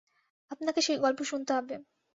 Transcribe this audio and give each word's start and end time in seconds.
আপনাকে 0.51 0.79
সেই 0.81 0.97
গল্প 0.97 1.19
শুনতে 1.23 1.51
হবে। 1.53 1.75